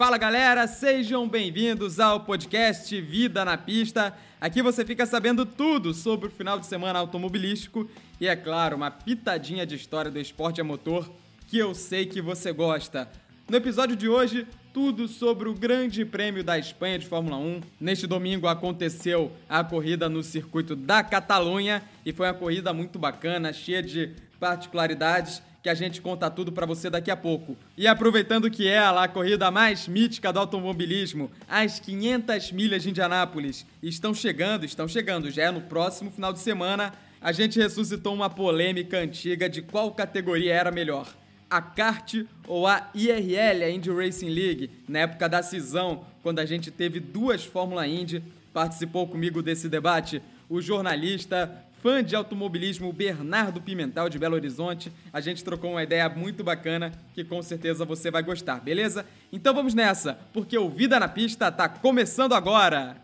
[0.00, 4.16] Fala galera, sejam bem-vindos ao podcast Vida na Pista.
[4.40, 7.86] Aqui você fica sabendo tudo sobre o final de semana automobilístico
[8.18, 11.12] e, é claro, uma pitadinha de história do esporte a motor
[11.48, 13.10] que eu sei que você gosta.
[13.46, 17.60] No episódio de hoje, tudo sobre o Grande Prêmio da Espanha de Fórmula 1.
[17.78, 23.52] Neste domingo aconteceu a corrida no circuito da Catalunha e foi uma corrida muito bacana,
[23.52, 27.56] cheia de particularidades que a gente conta tudo para você daqui a pouco.
[27.76, 33.66] E aproveitando que é a corrida mais mítica do automobilismo, as 500 milhas de Indianápolis
[33.82, 36.92] estão chegando, estão chegando, já é no próximo final de semana.
[37.20, 41.14] A gente ressuscitou uma polêmica antiga de qual categoria era melhor.
[41.50, 42.14] A kart
[42.46, 47.00] ou a IRL, a Indy Racing League, na época da cisão, quando a gente teve
[47.00, 54.18] duas Fórmula Indy, participou comigo desse debate o jornalista fã de automobilismo Bernardo Pimental de
[54.18, 54.92] Belo Horizonte.
[55.12, 59.06] A gente trocou uma ideia muito bacana que com certeza você vai gostar, beleza?
[59.32, 62.96] Então vamos nessa, porque o Vida na Pista tá começando agora!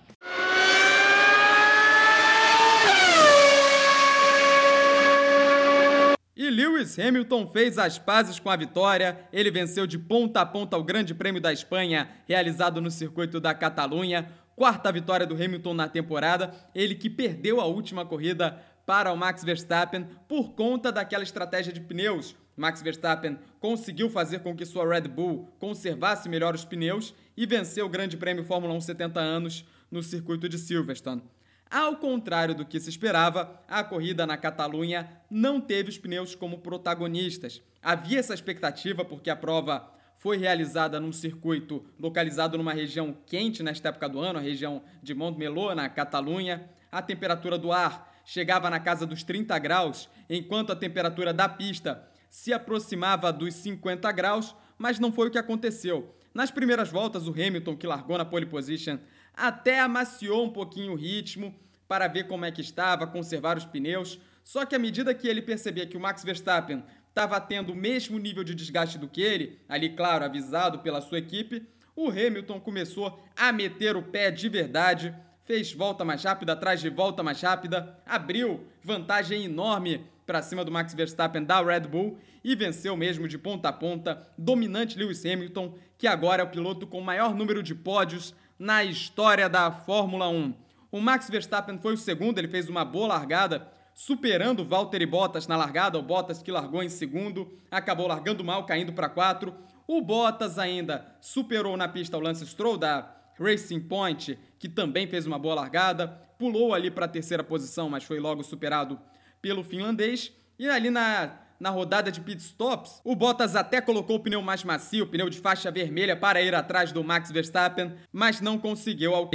[6.37, 9.19] E Lewis Hamilton fez as pazes com a vitória.
[9.33, 13.55] Ele venceu de ponta a ponta o Grande Prêmio da Espanha, realizado no circuito da
[13.55, 19.17] Catalunha quarta vitória do Hamilton na temporada, ele que perdeu a última corrida para o
[19.17, 22.37] Max Verstappen por conta daquela estratégia de pneus.
[22.56, 27.84] Max Verstappen conseguiu fazer com que sua Red Bull conservasse melhor os pneus e venceu
[27.84, 31.23] o Grande Prêmio Fórmula 1 70 anos no circuito de Silverstone.
[31.69, 36.59] Ao contrário do que se esperava, a corrida na Catalunha não teve os pneus como
[36.59, 37.61] protagonistas.
[37.83, 43.89] Havia essa expectativa porque a prova foi realizada num circuito localizado numa região quente nesta
[43.89, 46.71] época do ano, a região de Montmeló, na Catalunha.
[46.91, 52.06] A temperatura do ar chegava na casa dos 30 graus, enquanto a temperatura da pista
[52.28, 56.14] se aproximava dos 50 graus, mas não foi o que aconteceu.
[56.34, 58.98] Nas primeiras voltas, o Hamilton, que largou na pole position,
[59.32, 61.54] até amaciou um pouquinho o ritmo
[61.88, 64.19] para ver como é que estava, conservar os pneus.
[64.42, 68.19] Só que à medida que ele percebia que o Max Verstappen estava tendo o mesmo
[68.19, 73.19] nível de desgaste do que ele, ali, claro, avisado pela sua equipe, o Hamilton começou
[73.34, 75.15] a meter o pé de verdade,
[75.47, 80.73] fez volta mais rápida atrás de volta mais rápida, abriu vantagem enorme para cima do
[80.73, 85.75] Max Verstappen da Red Bull e venceu mesmo de ponta a ponta, dominante Lewis Hamilton,
[85.97, 90.53] que agora é o piloto com maior número de pódios na história da Fórmula 1.
[90.91, 95.57] O Max Verstappen foi o segundo, ele fez uma boa largada, superando Valtteri Bottas na
[95.57, 99.55] largada, o Bottas que largou em segundo, acabou largando mal, caindo para quatro.
[99.87, 105.26] O Bottas ainda superou na pista o Lance Stroll da Racing Point, que também fez
[105.26, 106.08] uma boa largada,
[106.38, 108.98] pulou ali para a terceira posição, mas foi logo superado
[109.41, 110.32] pelo finlandês.
[110.58, 114.64] E ali na, na rodada de pit stops, o Bottas até colocou o pneu mais
[114.64, 119.14] macio, o pneu de faixa vermelha, para ir atrás do Max Verstappen, mas não conseguiu
[119.14, 119.30] ao.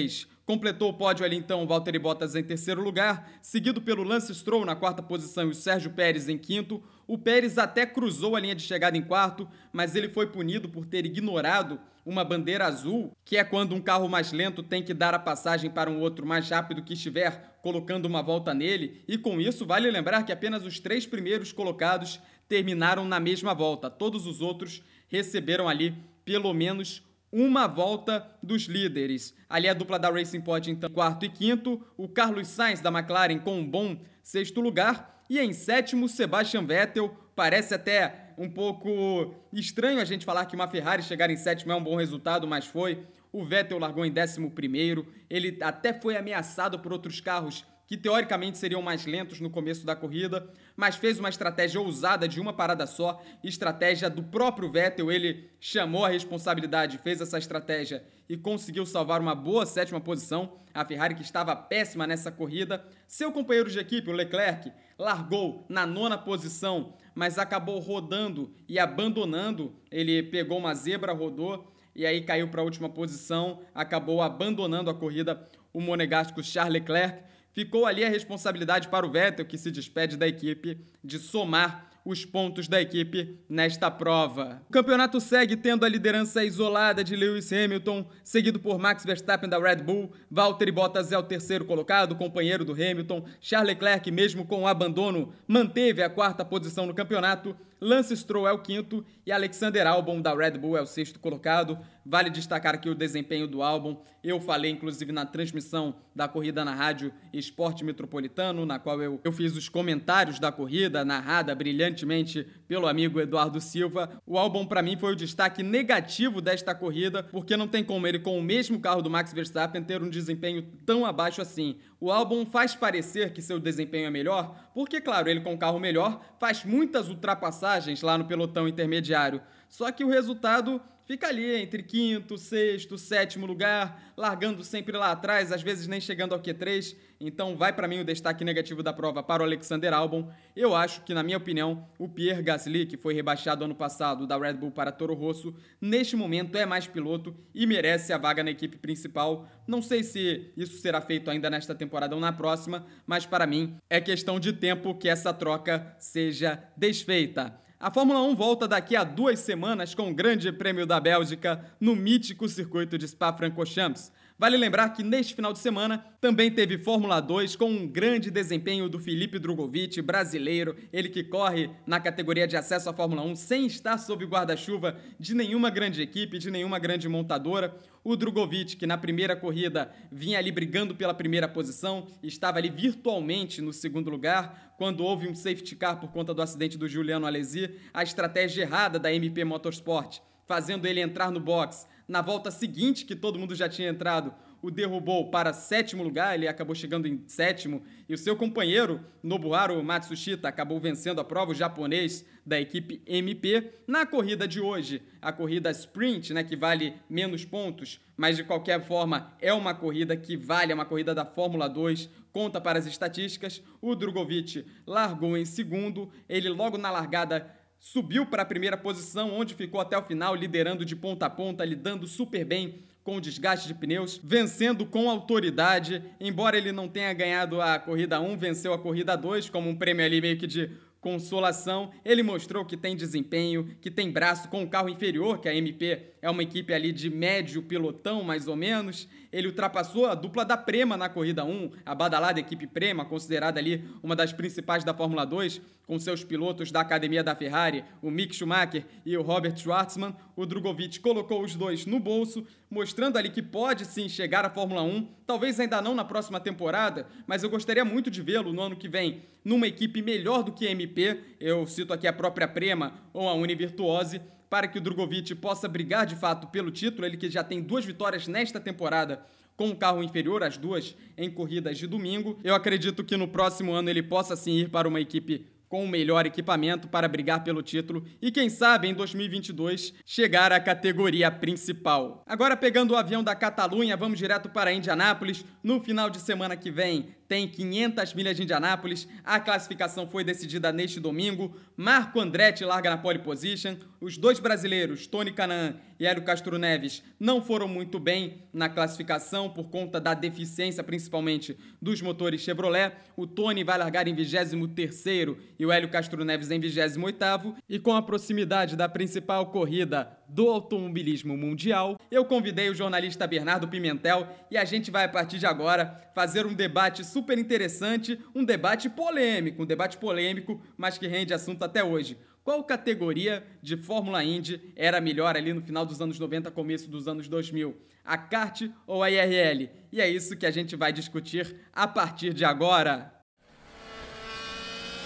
[0.46, 4.66] Completou o pódio ali então o Valtteri Bottas em terceiro lugar, seguido pelo Lance Stroll
[4.66, 6.84] na quarta posição e o Sérgio Pérez em quinto.
[7.12, 10.86] O Pérez até cruzou a linha de chegada em quarto, mas ele foi punido por
[10.86, 15.14] ter ignorado uma bandeira azul, que é quando um carro mais lento tem que dar
[15.14, 19.42] a passagem para um outro mais rápido que estiver colocando uma volta nele, e com
[19.42, 22.18] isso vale lembrar que apenas os três primeiros colocados
[22.48, 23.90] terminaram na mesma volta.
[23.90, 25.94] Todos os outros receberam ali
[26.24, 29.34] pelo menos uma volta dos líderes.
[29.50, 31.82] Ali a dupla da Racing Point, então, quarto e quinto.
[31.96, 35.24] O Carlos Sainz da McLaren com um bom sexto lugar.
[35.30, 37.16] E em sétimo, Sebastian Vettel.
[37.36, 41.76] Parece até um pouco estranho a gente falar que uma Ferrari chegar em sétimo é
[41.76, 43.06] um bom resultado, mas foi.
[43.32, 45.08] O Vettel largou em décimo primeiro.
[45.30, 49.94] Ele até foi ameaçado por outros carros que teoricamente seriam mais lentos no começo da
[49.94, 55.12] corrida, mas fez uma estratégia ousada de uma parada só, estratégia do próprio Vettel.
[55.12, 60.54] Ele chamou a responsabilidade, fez essa estratégia e conseguiu salvar uma boa sétima posição.
[60.74, 65.86] A Ferrari, que estava péssima nessa corrida, seu companheiro de equipe, o Leclerc, largou na
[65.86, 69.76] nona posição, mas acabou rodando e abandonando.
[69.92, 74.94] Ele pegou uma zebra, rodou e aí caiu para a última posição, acabou abandonando a
[74.94, 80.18] corrida o monegasco Charles Leclerc Ficou ali a responsabilidade para o Vettel, que se despede
[80.18, 84.62] da equipe, de somar os pontos da equipe nesta prova.
[84.70, 89.60] O campeonato segue tendo a liderança isolada de Lewis Hamilton, seguido por Max Verstappen da
[89.60, 94.64] Red Bull, Valtteri Bottas é o terceiro colocado, companheiro do Hamilton, Charles Leclerc, mesmo com
[94.64, 99.88] o abandono, manteve a quarta posição no campeonato, Lance Stroll é o quinto e Alexander
[99.88, 101.80] Albon da Red Bull é o sexto colocado.
[102.06, 103.98] Vale destacar aqui o desempenho do álbum.
[104.24, 109.32] Eu falei, inclusive, na transmissão da corrida na rádio Esporte Metropolitano, na qual eu, eu
[109.32, 114.22] fiz os comentários da corrida, narrada brilhantemente pelo amigo Eduardo Silva.
[114.28, 118.20] O álbum, para mim, foi o destaque negativo desta corrida, porque não tem como ele,
[118.20, 121.78] com o mesmo carro do Max Verstappen, ter um desempenho tão abaixo assim.
[122.00, 125.80] O álbum faz parecer que seu desempenho é melhor, porque, claro, ele com um carro
[125.80, 127.71] melhor faz muitas ultrapassagens
[128.02, 129.42] lá no pelotão intermediário.
[129.70, 130.82] Só que o resultado
[131.12, 136.34] fica ali entre quinto, sexto, sétimo lugar, largando sempre lá atrás, às vezes nem chegando
[136.34, 136.96] ao Q3.
[137.20, 140.32] Então vai para mim o destaque negativo da prova para o Alexander Albon.
[140.56, 144.38] Eu acho que, na minha opinião, o Pierre Gasly, que foi rebaixado ano passado da
[144.38, 148.52] Red Bull para Toro Rosso, neste momento é mais piloto e merece a vaga na
[148.52, 149.46] equipe principal.
[149.68, 153.76] Não sei se isso será feito ainda nesta temporada ou na próxima, mas para mim
[153.90, 157.60] é questão de tempo que essa troca seja desfeita.
[157.82, 161.96] A Fórmula 1 volta daqui a duas semanas com o Grande Prêmio da Bélgica no
[161.96, 164.12] mítico circuito de Spa-Francorchamps.
[164.42, 168.90] Vale lembrar que neste final de semana também teve Fórmula 2 com um grande desempenho
[168.90, 173.68] do Felipe Drogovic, brasileiro, ele que corre na categoria de acesso à Fórmula 1 sem
[173.68, 177.78] estar sob guarda-chuva de nenhuma grande equipe, de nenhuma grande montadora.
[178.04, 183.62] O Drogovic, que na primeira corrida vinha ali brigando pela primeira posição, estava ali virtualmente
[183.62, 187.76] no segundo lugar, quando houve um safety car por conta do acidente do Juliano Alesi,
[187.94, 190.20] a estratégia errada da MP Motorsport,
[190.52, 194.70] fazendo ele entrar no box na volta seguinte, que todo mundo já tinha entrado, o
[194.70, 200.50] derrubou para sétimo lugar, ele acabou chegando em sétimo, e o seu companheiro, Nobuharu Matsushita,
[200.50, 203.72] acabou vencendo a prova, o japonês da equipe MP.
[203.88, 208.84] Na corrida de hoje, a corrida sprint, né, que vale menos pontos, mas de qualquer
[208.84, 212.86] forma é uma corrida que vale, é uma corrida da Fórmula 2, conta para as
[212.86, 213.64] estatísticas.
[213.82, 219.56] O Drogovic largou em segundo, ele logo na largada subiu para a primeira posição, onde
[219.56, 223.68] ficou até o final, liderando de ponta a ponta, lidando super bem com o desgaste
[223.68, 226.04] de pneus, vencendo com autoridade.
[226.20, 230.06] Embora ele não tenha ganhado a corrida 1, venceu a corrida 2 como um prêmio
[230.06, 230.70] ali meio que de
[231.02, 231.92] consolação.
[232.06, 236.14] Ele mostrou que tem desempenho, que tem braço com o carro inferior, que a MP
[236.22, 239.10] é uma equipe ali de médio pilotão, mais ou menos.
[239.32, 243.84] Ele ultrapassou a dupla da Prema na corrida 1, a badalada equipe Prema, considerada ali
[244.04, 248.36] uma das principais da Fórmula 2, com seus pilotos da academia da Ferrari, o Mick
[248.36, 250.16] Schumacher e o Robert Schwartzman.
[250.36, 254.82] O Drogovic colocou os dois no bolso, mostrando ali que pode sim chegar à Fórmula
[254.84, 258.76] 1, talvez ainda não na próxima temporada, mas eu gostaria muito de vê-lo no ano
[258.76, 261.20] que vem numa equipe melhor do que a MP.
[261.40, 266.06] Eu cito aqui a própria Prema ou a Univirtuose para que o Drogovic possa brigar
[266.06, 269.26] de fato pelo título, ele que já tem duas vitórias nesta temporada
[269.56, 272.38] com um carro inferior, as duas em corridas de domingo.
[272.44, 275.88] Eu acredito que no próximo ano ele possa sim ir para uma equipe com o
[275.88, 282.22] melhor equipamento para brigar pelo título e, quem sabe, em 2022 chegar à categoria principal.
[282.28, 285.46] Agora, pegando o avião da Catalunha, vamos direto para Indianápolis.
[285.64, 289.08] No final de semana que vem, tem 500 milhas de Indianápolis.
[289.24, 291.56] A classificação foi decidida neste domingo.
[291.78, 293.78] Marco Andretti larga na pole position.
[294.02, 299.50] Os dois brasileiros, Tony Canan e Hélio Castro Neves, não foram muito bem na classificação
[299.50, 302.92] por conta da deficiência, principalmente dos motores Chevrolet.
[303.16, 307.56] O Tony vai largar em 23º e o Hélio Castro Neves em 28º.
[307.70, 313.68] E com a proximidade da principal corrida do automobilismo mundial, eu convidei o jornalista Bernardo
[313.68, 318.44] Pimentel e a gente vai, a partir de agora, fazer um debate super interessante, um
[318.44, 322.18] debate polêmico, um debate polêmico, mas que rende assunto até hoje.
[322.44, 327.08] Qual categoria de Fórmula Indy era melhor ali no final dos anos 90, começo dos
[327.08, 327.78] anos 2000?
[328.04, 329.70] A kart ou a IRL?
[329.92, 333.14] E é isso que a gente vai discutir a partir de agora.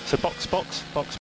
[0.07, 1.15] So box, box, box.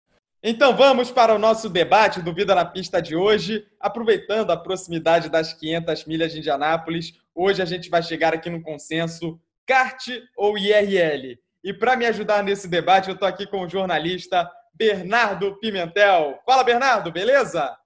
[0.43, 5.29] Então vamos para o nosso debate do Vida na Pista de hoje, aproveitando a proximidade
[5.29, 7.13] das 500 milhas de Indianápolis.
[7.35, 9.39] Hoje a gente vai chegar aqui no consenso
[9.71, 10.05] kart
[10.37, 11.39] ou IRL.
[11.63, 16.41] E para me ajudar nesse debate, eu estou aqui com o jornalista Bernardo Pimentel.
[16.45, 17.77] Fala, Bernardo, beleza?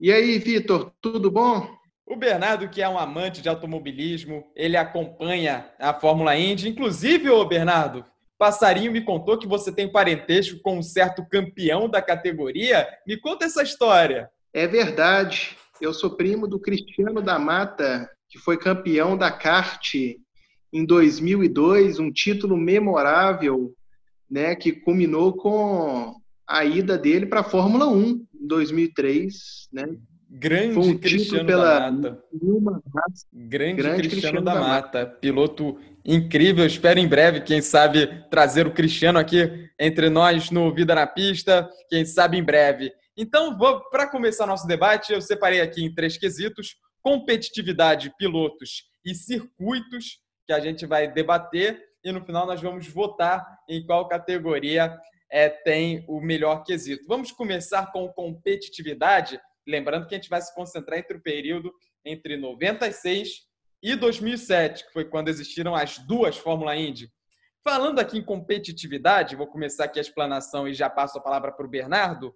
[0.00, 1.68] E aí, Vitor, tudo bom?
[2.06, 6.70] O Bernardo, que é um amante de automobilismo, ele acompanha a Fórmula Indy.
[6.70, 8.06] Inclusive, ô Bernardo,
[8.38, 12.88] Passarinho me contou que você tem parentesco com um certo campeão da categoria.
[13.06, 14.30] Me conta essa história.
[14.54, 15.58] É verdade.
[15.78, 19.94] Eu sou primo do Cristiano da Mata, que foi campeão da kart
[20.72, 23.74] em 2002, um título memorável,
[24.30, 26.16] né, que culminou com
[26.48, 29.84] a ida dele para a Fórmula 1 em 2003, né?
[30.34, 32.24] Grande um Cristiano pela da Mata.
[33.30, 34.98] Grande, Grande Cristiano, Cristiano, da, da Mata.
[35.00, 35.06] Mata.
[35.20, 36.64] Piloto incrível.
[36.64, 41.68] Espero em breve, quem sabe, trazer o Cristiano aqui entre nós no Vida na Pista.
[41.90, 42.90] Quem sabe em breve.
[43.14, 43.58] Então,
[43.90, 50.52] para começar nosso debate, eu separei aqui em três quesitos: competitividade, pilotos e circuitos, que
[50.52, 51.82] a gente vai debater.
[52.04, 54.98] E no final nós vamos votar em qual categoria
[55.30, 57.04] é, tem o melhor quesito.
[57.06, 61.72] Vamos começar com competitividade Lembrando que a gente vai se concentrar entre o período
[62.04, 63.46] entre 96
[63.82, 67.12] e 2007, que foi quando existiram as duas Fórmula Indy.
[67.62, 71.64] Falando aqui em competitividade, vou começar aqui a explanação e já passo a palavra para
[71.64, 72.34] o Bernardo.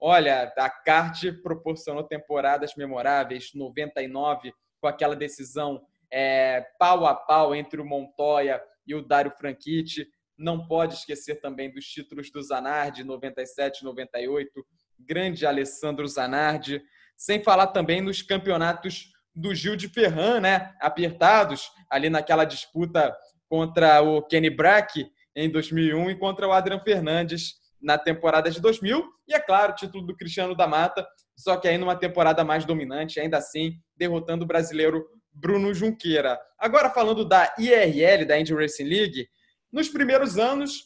[0.00, 7.80] Olha, a kart proporcionou temporadas memoráveis, 99, com aquela decisão é, pau a pau entre
[7.80, 10.06] o Montoya e o Dário Franchitti.
[10.36, 14.50] Não pode esquecer também dos títulos do Zanardi, 97, 98,
[14.98, 16.80] grande Alessandro Zanardi,
[17.16, 20.74] sem falar também nos campeonatos do Gil de Ferran, né?
[20.80, 23.14] Apertados ali naquela disputa
[23.48, 29.18] contra o Kenny Brack em 2001 e contra o Adrian Fernandes na temporada de 2000
[29.28, 32.64] e é claro, o título do Cristiano da Mata, só que aí numa temporada mais
[32.64, 35.06] dominante, ainda assim derrotando o brasileiro
[35.38, 36.38] Bruno Junqueira.
[36.58, 39.28] Agora falando da IRL, da Indy Racing League,
[39.72, 40.84] nos primeiros anos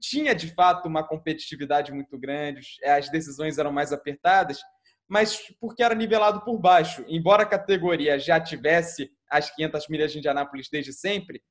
[0.00, 4.58] tinha de fato uma competitividade muito grande, as decisões eram mais apertadas,
[5.06, 7.04] mas porque era nivelado por baixo.
[7.08, 11.42] Embora a categoria já tivesse as 500 milhas de Indianápolis desde sempre,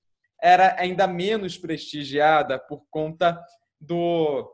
[0.42, 3.40] era ainda menos prestigiada por conta
[3.80, 4.48] do,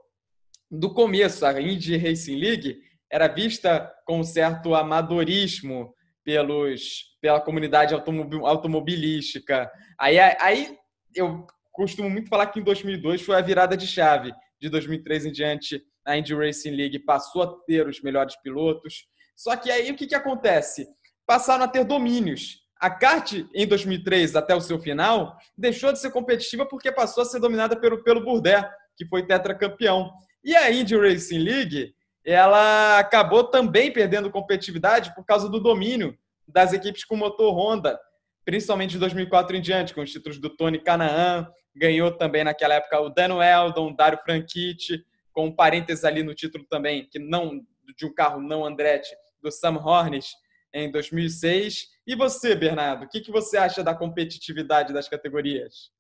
[0.70, 1.46] do começo.
[1.46, 5.94] A Indy Racing League era vista com um certo amadorismo
[6.24, 9.72] pelos, pela comunidade automobilística.
[10.00, 10.78] Aí, aí
[11.16, 14.32] eu costumo muito falar que em 2002 foi a virada de chave.
[14.60, 19.06] De 2003 em diante, a Indy Racing League passou a ter os melhores pilotos.
[19.36, 20.88] Só que aí o que, que acontece?
[21.26, 22.62] Passaram a ter domínios.
[22.80, 27.26] A kart, em 2003, até o seu final, deixou de ser competitiva porque passou a
[27.26, 28.66] ser dominada pelo, pelo Bourdais,
[28.98, 30.12] que foi tetracampeão.
[30.44, 36.74] E a Indy Racing League, ela acabou também perdendo competitividade por causa do domínio das
[36.74, 38.00] equipes com motor Honda,
[38.46, 43.00] principalmente de 2004 em diante, com os títulos do Tony Canaan, ganhou também naquela época
[43.00, 47.62] o Dan Weldon, Dario Franchitti, com um parênteses ali no título também, que não
[47.98, 50.34] de um carro não Andretti, do Sam Hornish,
[50.74, 51.88] em 2006.
[52.08, 55.92] E você, Bernardo, o que, que você acha da competitividade das categorias?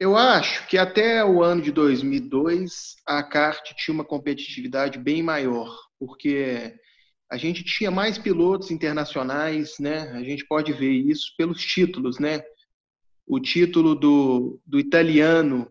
[0.00, 5.76] Eu acho que até o ano de 2002 a kart tinha uma competitividade bem maior,
[5.98, 6.74] porque
[7.30, 10.10] a gente tinha mais pilotos internacionais, né?
[10.12, 12.42] A gente pode ver isso pelos títulos, né?
[13.30, 15.70] o título do, do italiano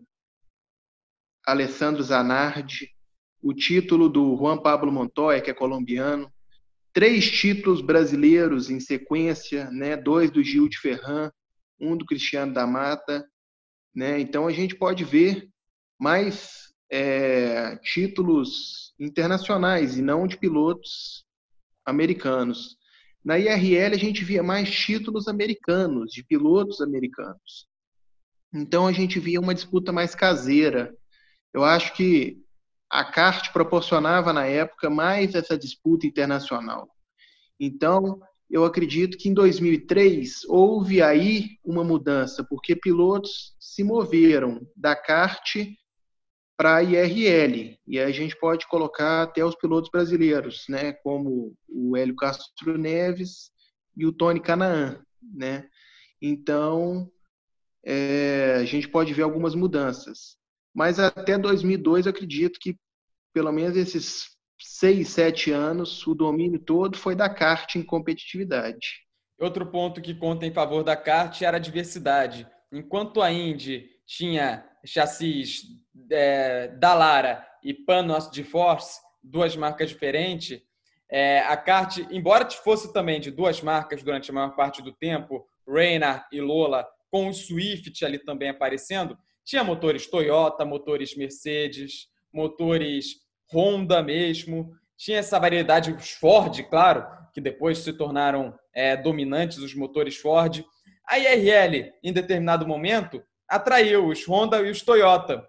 [1.46, 2.88] Alessandro Zanardi,
[3.42, 6.32] o título do Juan Pablo Montoya, que é colombiano,
[6.90, 9.94] três títulos brasileiros em sequência, né?
[9.94, 11.30] dois do Gil de Ferran,
[11.78, 13.28] um do Cristiano da Mata.
[13.94, 14.20] Né?
[14.20, 15.48] Então a gente pode ver
[15.98, 21.24] mais é, títulos internacionais e não de pilotos
[21.84, 22.76] americanos.
[23.24, 27.68] Na IRL a gente via mais títulos americanos, de pilotos americanos.
[28.52, 30.94] Então a gente via uma disputa mais caseira.
[31.52, 32.38] Eu acho que
[32.90, 36.88] a kart proporcionava na época mais essa disputa internacional.
[37.58, 38.20] Então,
[38.50, 45.56] eu acredito que em 2003 houve aí uma mudança, porque pilotos se moveram da kart
[46.56, 47.78] para a IRL.
[47.86, 52.76] E aí a gente pode colocar até os pilotos brasileiros, né, como o Hélio Castro
[52.76, 53.50] Neves
[53.96, 55.68] e o Tony Canaan, né?
[56.20, 57.10] Então,
[57.84, 60.36] é, a gente pode ver algumas mudanças.
[60.74, 62.76] Mas até 2002, eu acredito que
[63.32, 69.00] pelo menos esses seis, sete anos, o domínio todo foi da kart em competitividade.
[69.38, 72.46] Outro ponto que conta em favor da kart era a diversidade.
[72.70, 75.62] Enquanto a Indy tinha chassis
[76.10, 80.60] é, da Lara e Panos de Force, duas marcas diferentes,
[81.10, 85.44] é, a kart, embora fosse também de duas marcas durante a maior parte do tempo,
[85.66, 93.16] Reina e Lola, com o Swift ali também aparecendo, tinha motores Toyota, motores Mercedes, motores
[93.52, 99.74] Honda mesmo, tinha essa variedade, os Ford, claro, que depois se tornaram é, dominantes, os
[99.74, 100.64] motores Ford.
[101.08, 105.48] A IRL, em determinado momento, atraiu os Honda e os Toyota.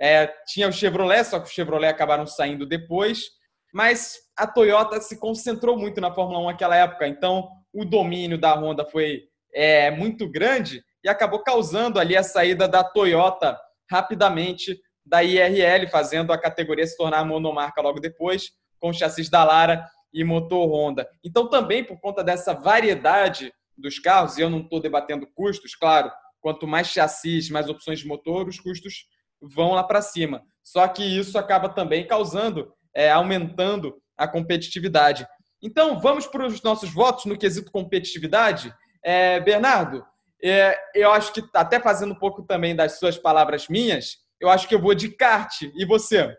[0.00, 3.30] É, tinha o Chevrolet, só que os Chevrolet acabaram saindo depois,
[3.72, 8.54] mas a Toyota se concentrou muito na Fórmula 1 naquela época, então o domínio da
[8.54, 13.58] Honda foi é, muito grande e acabou causando ali a saída da Toyota
[13.90, 19.84] rapidamente da IRL, fazendo a categoria se tornar monomarca logo depois, com chassis da Lara
[20.12, 21.08] e motor Honda.
[21.24, 26.10] Então, também por conta dessa variedade dos carros, e eu não estou debatendo custos, claro,
[26.40, 29.06] quanto mais chassis, mais opções de motor, os custos
[29.40, 30.42] vão lá para cima.
[30.62, 35.26] Só que isso acaba também causando, é, aumentando a competitividade.
[35.62, 38.74] Então, vamos para os nossos votos no quesito competitividade.
[39.02, 40.04] É, Bernardo,
[40.42, 44.66] é, eu acho que, até fazendo um pouco também das suas palavras minhas, eu acho
[44.68, 45.62] que eu vou de kart.
[45.62, 46.36] E você?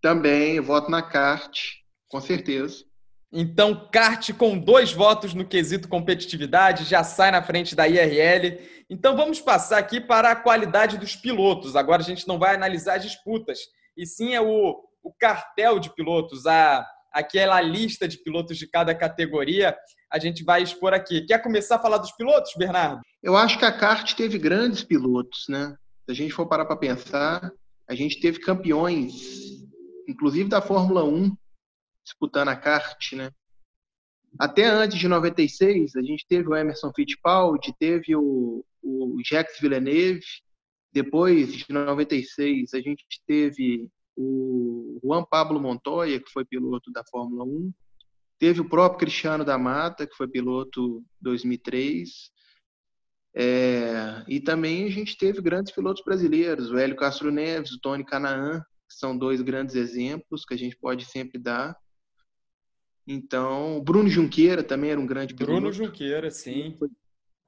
[0.00, 1.60] Também, eu voto na kart,
[2.08, 2.82] com certeza.
[3.30, 8.58] Então, kart com dois votos no quesito competitividade já sai na frente da IRL.
[8.88, 11.76] Então, vamos passar aqui para a qualidade dos pilotos.
[11.76, 13.58] Agora a gente não vai analisar as disputas,
[13.96, 18.94] e sim é o, o cartel de pilotos, a, aquela lista de pilotos de cada
[18.94, 19.76] categoria.
[20.10, 21.26] A gente vai expor aqui.
[21.26, 23.02] Quer começar a falar dos pilotos, Bernardo?
[23.22, 25.76] Eu acho que a kart teve grandes pilotos, né?
[26.04, 27.52] Se a gente for parar para pensar,
[27.88, 29.64] a gente teve campeões,
[30.06, 31.34] inclusive da Fórmula 1,
[32.04, 33.30] disputando a kart, né?
[34.38, 40.24] Até antes de 96, a gente teve o Emerson Fittipaldi, teve o, o Jacques Villeneuve.
[40.92, 47.44] Depois de 96, a gente teve o Juan Pablo Montoya, que foi piloto da Fórmula
[47.44, 47.72] 1.
[48.38, 52.30] Teve o próprio Cristiano da Mata, que foi piloto 2003.
[53.36, 58.04] É, e também a gente teve grandes pilotos brasileiros, o Hélio Castro Neves, o Tony
[58.04, 61.76] Canaan, que são dois grandes exemplos que a gente pode sempre dar.
[63.06, 65.52] Então, Bruno Junqueira também era um grande piloto.
[65.52, 66.78] Bruno Junqueira, sim.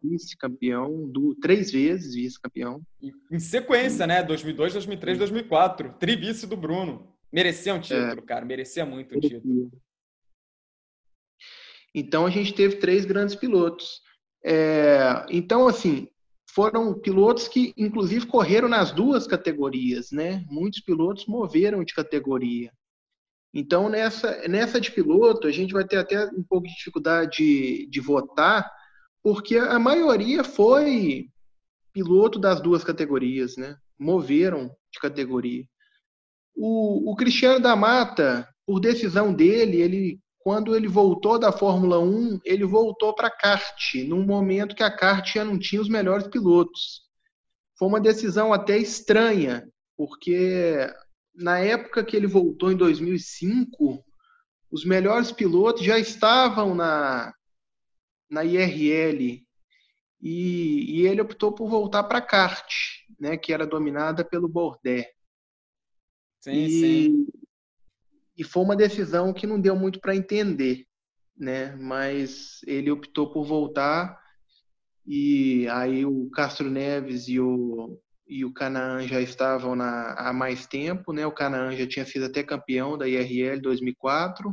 [0.02, 2.82] Vice-campeão, três vezes vice-campeão.
[3.30, 4.22] Em sequência, né?
[4.22, 5.94] 2002, 2003, 2004.
[5.98, 7.16] Trivice do Bruno.
[7.32, 8.22] Merecia um título, é.
[8.22, 8.44] cara.
[8.44, 9.70] Merecia muito o título.
[11.94, 14.02] Então, a gente teve três grandes pilotos.
[14.48, 16.08] É, então, assim,
[16.54, 20.44] foram pilotos que, inclusive, correram nas duas categorias, né?
[20.48, 22.70] Muitos pilotos moveram de categoria.
[23.52, 27.86] Então, nessa, nessa de piloto, a gente vai ter até um pouco de dificuldade de,
[27.90, 28.70] de votar,
[29.20, 31.28] porque a maioria foi
[31.92, 33.76] piloto das duas categorias, né?
[33.98, 35.64] Moveram de categoria.
[36.54, 42.38] O, o Cristiano da Mata, por decisão dele, ele quando ele voltou da Fórmula 1,
[42.44, 46.28] ele voltou para a kart, num momento que a kart já não tinha os melhores
[46.28, 47.02] pilotos.
[47.76, 50.88] Foi uma decisão até estranha, porque
[51.34, 54.04] na época que ele voltou em 2005,
[54.70, 57.34] os melhores pilotos já estavam na,
[58.30, 59.44] na IRL
[60.22, 62.72] e, e ele optou por voltar para a kart,
[63.18, 65.08] né, que era dominada pelo Bordet.
[66.38, 67.26] Sim, e, sim.
[68.36, 70.86] E foi uma decisão que não deu muito para entender,
[71.36, 71.74] né?
[71.76, 74.20] Mas ele optou por voltar
[75.06, 80.66] e aí o Castro Neves e o e o Canaan já estavam na, há mais
[80.66, 81.24] tempo, né?
[81.24, 84.52] O Canaan já tinha sido até campeão da IRL 2004.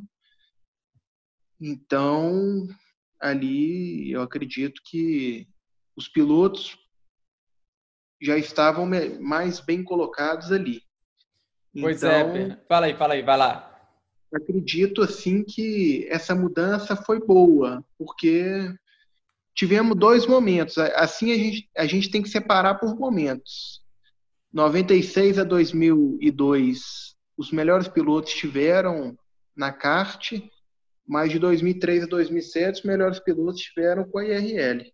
[1.59, 2.67] Então,
[3.19, 5.47] ali eu acredito que
[5.95, 6.77] os pilotos
[8.21, 8.87] já estavam
[9.19, 10.83] mais bem colocados ali.
[11.73, 13.72] Pois é, então, é, fala aí, fala aí, vai lá.
[14.33, 18.73] Acredito assim que essa mudança foi boa, porque
[19.53, 20.77] tivemos dois momentos.
[20.77, 23.83] Assim a gente, a gente tem que separar por momentos.
[24.51, 29.15] 96 a 2002, os melhores pilotos estiveram
[29.55, 30.33] na kart,
[31.07, 34.91] mas de 2003 a 2007, os melhores pilotos estiveram com a IRL.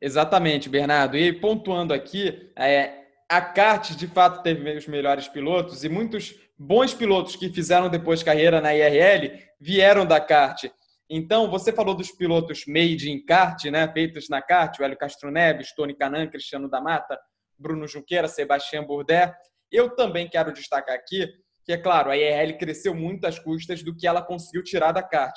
[0.00, 1.16] Exatamente, Bernardo.
[1.16, 6.92] E pontuando aqui, é, a kart de fato teve os melhores pilotos e muitos bons
[6.92, 10.70] pilotos que fizeram depois carreira na IRL vieram da kart.
[11.08, 15.30] Então, você falou dos pilotos made in kart, né, feitos na kart, o Hélio Castro
[15.30, 17.18] Neves, Tony Canan, Cristiano da Mata,
[17.58, 19.32] Bruno Junqueira, Sebastião Bourdais.
[19.72, 21.26] Eu também quero destacar aqui
[21.64, 25.02] que, é claro, a IRL cresceu muito às custas do que ela conseguiu tirar da
[25.02, 25.34] kart.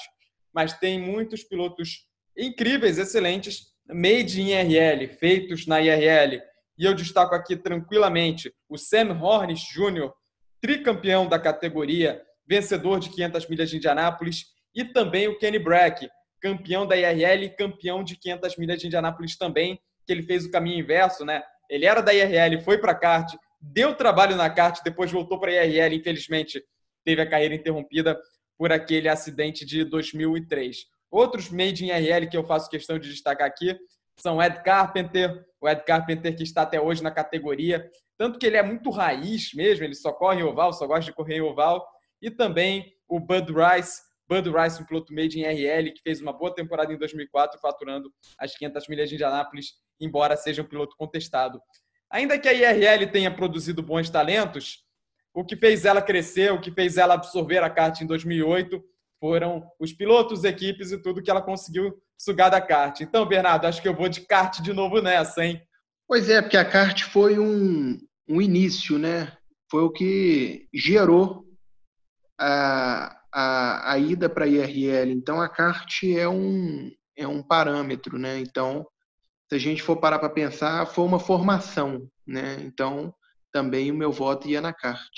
[0.54, 2.06] Mas tem muitos pilotos
[2.38, 6.42] incríveis, excelentes, made in IRL, feitos na IRL.
[6.78, 10.12] E eu destaco aqui tranquilamente o Sam Hornish Jr.,
[10.64, 16.88] tricampeão da categoria, vencedor de 500 milhas de Indianápolis, e também o Kenny Brack, campeão
[16.88, 20.80] da IRL e campeão de 500 milhas de Indianápolis também, que ele fez o caminho
[20.80, 21.44] inverso, né?
[21.70, 25.52] Ele era da IRL, foi para a kart, deu trabalho na kart, depois voltou para
[25.52, 26.64] a IRL, infelizmente
[27.04, 28.18] teve a carreira interrompida
[28.58, 30.78] por aquele acidente de 2003.
[31.12, 33.78] Outros made in IRL que eu faço questão de destacar aqui
[34.18, 38.58] são Ed Carpenter, o Ed Carpenter que está até hoje na categoria, tanto que ele
[38.58, 41.88] é muito raiz mesmo, ele só corre em oval, só gosta de correr em oval,
[42.22, 46.34] e também o Bud Rice, Bud Rice, um piloto made em RL, que fez uma
[46.34, 51.62] boa temporada em 2004, faturando as 500 milhas de Indianápolis, embora seja um piloto contestado.
[52.10, 54.84] Ainda que a IRL tenha produzido bons talentos,
[55.34, 58.82] o que fez ela crescer, o que fez ela absorver a kart em 2008,
[59.20, 63.02] foram os pilotos, equipes e tudo que ela conseguiu sugar da kart.
[63.02, 65.62] Então, Bernardo, acho que eu vou de kart de novo nessa, hein?
[66.14, 67.98] Pois é, porque a kart foi um,
[68.30, 69.36] um início, né?
[69.68, 71.44] Foi o que gerou
[72.40, 75.12] a, a, a ida para a IRL.
[75.12, 78.38] Então, a kart é um, é um parâmetro, né?
[78.38, 78.86] Então,
[79.50, 82.58] se a gente for parar para pensar, foi uma formação, né?
[82.62, 83.12] Então,
[83.52, 85.18] também o meu voto ia na kart.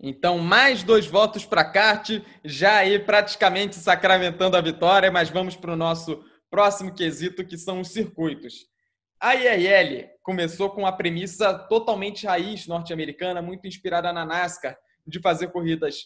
[0.00, 5.72] Então, mais dois votos para kart, já aí praticamente sacramentando a vitória, mas vamos para
[5.72, 8.75] o nosso próximo quesito, que são os circuitos.
[9.26, 15.48] A IRL começou com a premissa totalmente raiz norte-americana, muito inspirada na NASCAR, de fazer
[15.48, 15.96] corridas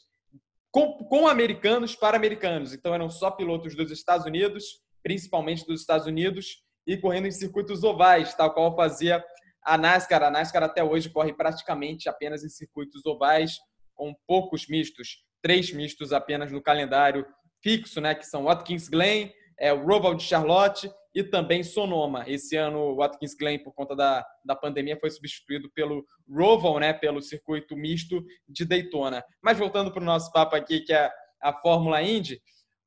[0.71, 2.73] com, com, americanos para americanos.
[2.73, 7.85] Então, eram só pilotos dos Estados Unidos, principalmente dos Estados Unidos, e correndo em circuitos
[7.85, 9.23] ovais, tal qual fazia
[9.63, 10.23] a NASCAR.
[10.23, 13.59] A NASCAR até hoje corre praticamente apenas em circuitos ovais,
[13.95, 17.27] com poucos mistos, três mistos apenas no calendário
[17.63, 22.25] fixo, né, que são Watkins Glen, é, o Roval de Charlotte e também Sonoma.
[22.27, 26.93] Esse ano, o Watkins Glen, por conta da, da pandemia, foi substituído pelo Roval, né,
[26.93, 29.25] pelo circuito misto de Daytona.
[29.43, 31.11] Mas voltando para o nosso papo aqui, que é
[31.43, 32.41] a Fórmula Indy,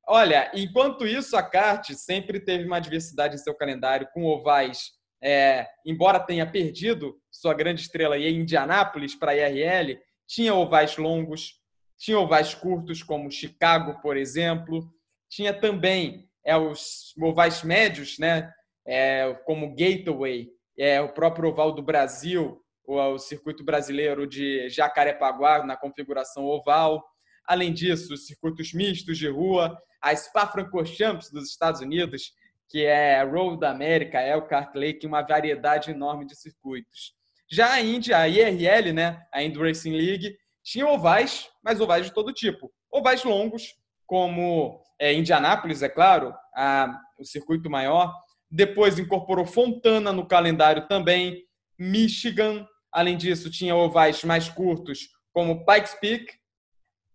[0.06, 5.66] olha, enquanto isso, a kart sempre teve uma diversidade em seu calendário, com ovais, é,
[5.84, 11.60] embora tenha perdido sua grande estrela em Indianápolis para a IRL, tinha ovais longos,
[11.98, 14.90] tinha ovais curtos, como Chicago, por exemplo,
[15.28, 18.52] tinha também é, os ovais médios, né?
[18.86, 25.64] É, como Gateway, é, o próprio oval do Brasil, o, o circuito brasileiro de Jacarepaguá
[25.64, 27.02] na configuração oval.
[27.46, 32.32] Além disso, os circuitos mistos de rua, a Spa-Francorchamps dos Estados Unidos,
[32.68, 37.14] que é Road da América, é o Kart Lake, uma variedade enorme de circuitos.
[37.50, 42.12] Já a Indy, a IRL, né, a Indy Racing League, tinha ovais, mas ovais de
[42.12, 42.72] todo tipo.
[42.90, 43.74] Ovais longos,
[44.06, 48.12] como é, Indianápolis, é claro, a, o circuito maior.
[48.50, 51.42] Depois incorporou Fontana no calendário também,
[51.78, 52.66] Michigan.
[52.92, 56.26] Além disso, tinha ovais mais curtos, como Pikes Peak.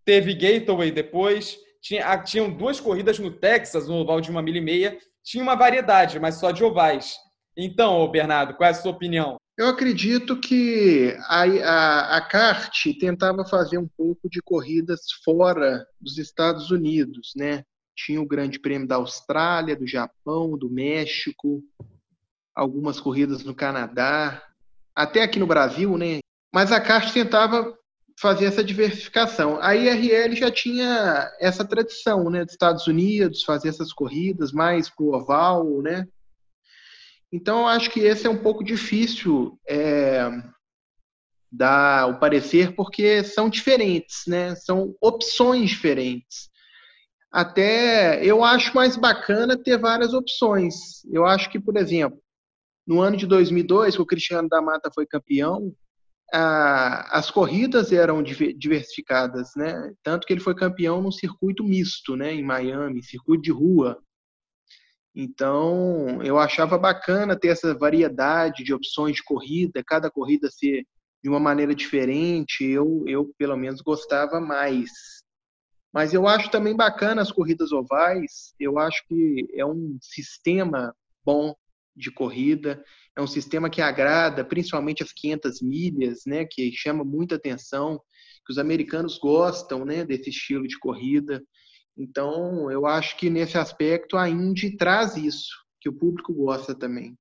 [0.04, 1.58] Teve Gateway depois.
[1.82, 4.98] Tinha, tinham duas corridas no Texas, no oval de uma milha e meia.
[5.24, 7.16] Tinha uma variedade, mas só de ovais.
[7.56, 9.39] Então, Bernardo, qual é a sua opinião?
[9.60, 16.72] Eu acredito que a, a, a tentava fazer um pouco de corridas fora dos Estados
[16.72, 17.66] Unidos, né?
[17.94, 21.62] Tinha o Grande Prêmio da Austrália, do Japão, do México,
[22.56, 24.42] algumas corridas no Canadá,
[24.96, 26.20] até aqui no Brasil, né?
[26.56, 27.78] Mas a CART tentava
[28.18, 29.60] fazer essa diversificação.
[29.62, 35.14] A IRL já tinha essa tradição, né, dos Estados Unidos, fazer essas corridas mais pro
[35.14, 36.08] oval, né?
[37.32, 40.30] Então, eu acho que esse é um pouco difícil é,
[41.52, 44.56] dar o parecer, porque são diferentes, né?
[44.56, 46.50] São opções diferentes.
[47.32, 51.04] Até eu acho mais bacana ter várias opções.
[51.12, 52.20] Eu acho que, por exemplo,
[52.86, 55.72] no ano de 2002, que o Cristiano da Mata foi campeão,
[56.34, 59.94] a, as corridas eram diversificadas, né?
[60.04, 62.34] Tanto que ele foi campeão num circuito misto, né?
[62.34, 64.00] Em Miami, circuito de rua.
[65.16, 70.86] Então, eu achava bacana ter essa variedade de opções de corrida, cada corrida ser
[71.24, 72.64] de uma maneira diferente.
[72.64, 74.90] Eu, eu pelo menos, gostava mais.
[75.92, 78.54] Mas eu acho também bacana as corridas ovais.
[78.60, 80.94] Eu acho que é um sistema
[81.26, 81.56] bom
[81.96, 82.84] de corrida.
[83.18, 88.00] É um sistema que agrada, principalmente as 500 milhas, né, que chama muita atenção,
[88.46, 91.44] que os americanos gostam, né, desse estilo de corrida.
[92.00, 97.18] Então, eu acho que nesse aspecto a Indy traz isso, que o público gosta também.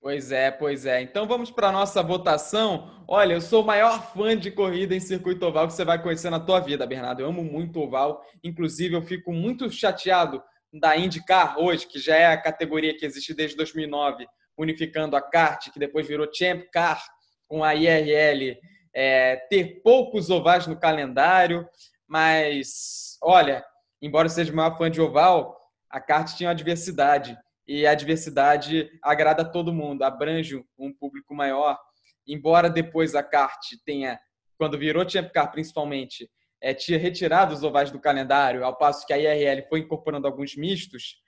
[0.00, 1.02] Pois é, pois é.
[1.02, 3.04] Então vamos para a nossa votação.
[3.06, 6.30] Olha, eu sou o maior fã de corrida em circuito oval que você vai conhecer
[6.30, 7.20] na tua vida, Bernardo.
[7.20, 8.24] Eu amo muito oval.
[8.42, 13.34] Inclusive, eu fico muito chateado da IndyCar hoje, que já é a categoria que existe
[13.34, 17.04] desde 2009, unificando a kart, que depois virou Champ Car
[17.46, 18.56] com a IRL,
[18.94, 21.68] é, ter poucos ovais no calendário.
[22.10, 23.64] Mas, olha,
[24.02, 25.56] embora eu seja o maior fã de oval,
[25.88, 27.38] a kart tinha uma diversidade.
[27.68, 31.78] E a diversidade agrada a todo mundo, abrange um público maior.
[32.26, 34.18] Embora depois a kart tenha,
[34.58, 36.28] quando virou Champ Car principalmente,
[36.60, 40.56] é, tinha retirado os ovais do calendário, ao passo que a IRL foi incorporando alguns
[40.56, 41.22] mistos.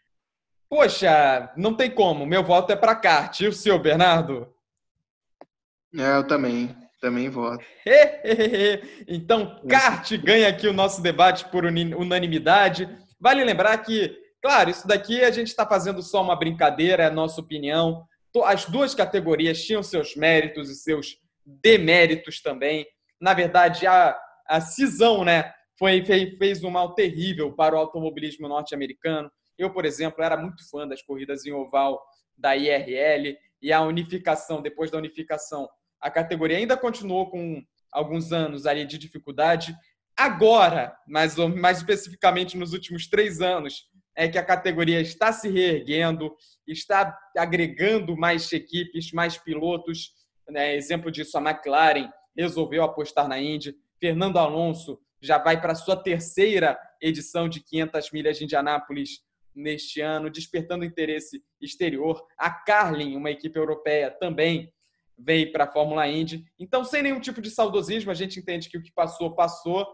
[0.68, 2.27] Poxa, não tem como.
[2.27, 3.38] Meu voto é para kart.
[3.40, 4.53] E o seu, Bernardo?
[5.97, 6.75] É, eu também.
[7.03, 7.65] Também voto.
[9.09, 12.88] então, Kart ganha aqui o nosso debate por unanimidade.
[13.21, 17.11] Vale lembrar que, claro, isso daqui a gente está fazendo só uma brincadeira, é a
[17.11, 18.05] nossa opinião.
[18.45, 22.87] As duas categorias tinham seus méritos e seus deméritos também.
[23.21, 29.29] Na verdade, a, a cisão né, foi, fez um mal terrível para o automobilismo norte-americano.
[29.59, 32.01] Eu, por exemplo, era muito fã das corridas em oval
[32.38, 35.69] da IRL e a unificação, depois da unificação,
[36.03, 37.62] a categoria ainda continuou com
[37.93, 39.75] alguns anos ali de dificuldade.
[40.17, 46.35] Agora, mais, mais especificamente nos últimos três anos, é que a categoria está se reerguendo,
[46.67, 50.12] está agregando mais equipes, mais pilotos.
[50.49, 50.75] Né?
[50.75, 53.75] Exemplo disso, a McLaren resolveu apostar na Indy.
[53.99, 59.21] Fernando Alonso já vai para a sua terceira edição de 500 milhas de Indianápolis
[59.55, 62.23] neste ano, despertando interesse exterior.
[62.37, 64.73] A Carlin, uma equipe europeia, também
[65.25, 66.45] veio para a Fórmula Indy.
[66.59, 69.87] Então, sem nenhum tipo de saudosismo, a gente entende que o que passou, passou,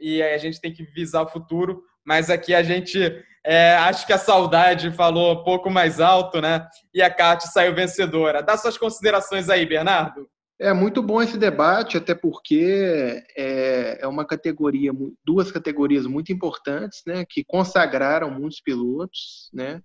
[0.00, 1.82] e a gente tem que visar o futuro.
[2.04, 2.98] Mas aqui a gente
[3.44, 6.66] é, acho que a saudade falou um pouco mais alto, né?
[6.94, 8.42] E a Kate saiu vencedora.
[8.42, 10.28] Dá suas considerações aí, Bernardo.
[10.58, 14.90] É muito bom esse debate, até porque é, é uma categoria,
[15.22, 19.82] duas categorias muito importantes, né, que consagraram muitos pilotos, né,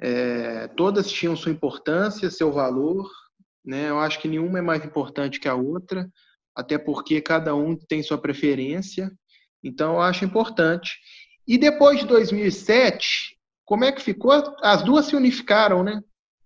[0.00, 3.10] é, todas tinham sua importância, seu valor,
[3.64, 6.08] né, eu acho que nenhuma é mais importante que a outra,
[6.54, 9.10] até porque cada um tem sua preferência,
[9.62, 10.98] então eu acho importante.
[11.46, 14.32] E depois de 2007, como é que ficou?
[14.62, 16.00] As duas se unificaram, né?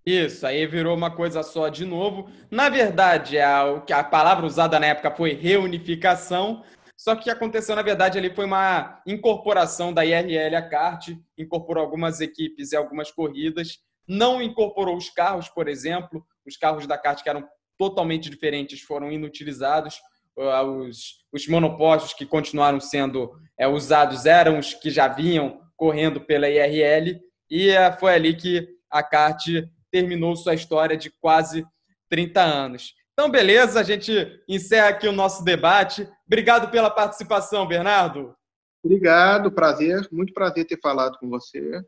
[0.05, 2.29] Isso, aí virou uma coisa só de novo.
[2.51, 6.63] Na verdade, a, a palavra usada na época foi reunificação,
[6.95, 11.09] só que o que aconteceu, na verdade, ali foi uma incorporação da IRL à kart,
[11.37, 16.97] incorporou algumas equipes e algumas corridas, não incorporou os carros, por exemplo, os carros da
[16.97, 19.99] kart que eram totalmente diferentes foram inutilizados,
[20.37, 26.21] ah, os, os monopostos que continuaram sendo é, usados eram os que já vinham correndo
[26.21, 29.45] pela IRL, e é, foi ali que a kart
[29.91, 31.65] terminou sua história de quase
[32.09, 32.93] 30 anos.
[33.13, 34.11] Então, beleza, a gente
[34.47, 36.07] encerra aqui o nosso debate.
[36.27, 38.35] Obrigado pela participação, Bernardo.
[38.83, 41.81] Obrigado, prazer, muito prazer ter falado com você.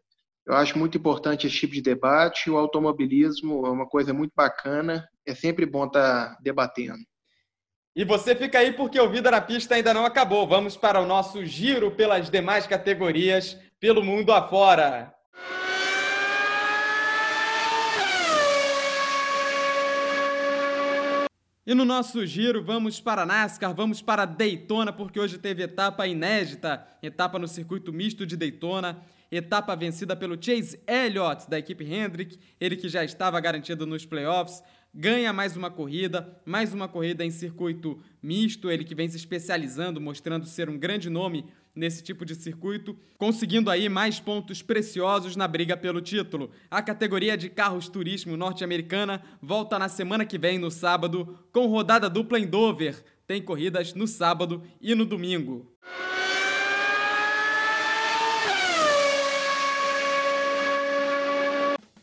[0.47, 2.49] Eu acho muito importante esse tipo de debate.
[2.49, 7.03] O automobilismo é uma coisa muito bacana, é sempre bom estar debatendo.
[7.93, 10.47] E você fica aí porque o Vida na Pista ainda não acabou.
[10.47, 15.13] Vamos para o nosso giro pelas demais categorias pelo mundo afora.
[21.65, 26.87] E no nosso giro, vamos para NASCAR, vamos para Daytona, porque hoje teve etapa inédita,
[27.03, 32.75] etapa no circuito misto de Daytona, etapa vencida pelo Chase Elliott, da equipe Hendrick, ele
[32.75, 34.63] que já estava garantido nos playoffs,
[34.93, 40.01] ganha mais uma corrida, mais uma corrida em circuito misto, ele que vem se especializando,
[40.01, 45.47] mostrando ser um grande nome nesse tipo de circuito, conseguindo aí mais pontos preciosos na
[45.47, 46.49] briga pelo título.
[46.71, 52.09] A categoria de carros turismo norte-americana volta na semana que vem, no sábado, com rodada
[52.09, 53.03] dupla em Dover.
[53.27, 55.71] Tem corridas no sábado e no domingo.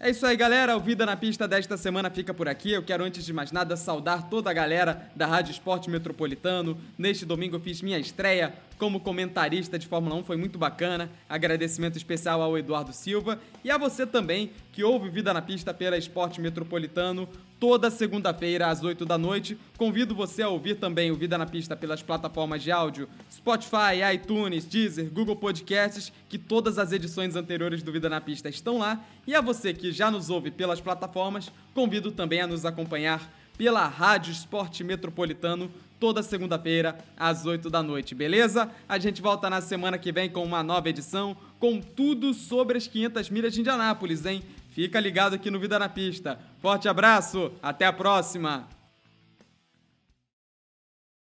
[0.05, 0.77] É isso aí, galera.
[0.77, 2.71] O Vida na Pista desta semana fica por aqui.
[2.73, 6.77] Eu quero, antes de mais nada, saudar toda a galera da Rádio Esporte Metropolitano.
[6.99, 11.11] Neste domingo eu fiz minha estreia como comentarista de Fórmula 1, foi muito bacana.
[11.27, 15.97] Agradecimento especial ao Eduardo Silva e a você também que ouve Vida na Pista pela
[15.97, 17.27] Esporte Metropolitano
[17.65, 19.57] toda segunda-feira às 8 da noite.
[19.79, 24.67] Convido você a ouvir também o Vida na Pista pelas plataformas de áudio Spotify, iTunes,
[24.67, 29.03] Deezer, Google Podcasts, que todas as edições anteriores do Vida na Pista estão lá.
[29.27, 33.89] E a você que já nos ouve pelas plataformas, convido também a nos acompanhar pela
[33.89, 38.71] Rádio Esporte Metropolitano toda segunda-feira às 8 da noite, beleza?
[38.87, 42.87] A gente volta na semana que vem com uma nova edição com tudo sobre as
[42.87, 44.43] 500 milhas de Indianápolis, hein?
[44.75, 46.37] Fica ligado aqui no Vida na Pista.
[46.65, 48.67] Forte abraço, até a próxima!